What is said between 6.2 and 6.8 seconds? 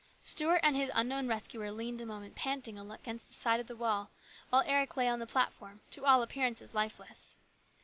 appear ances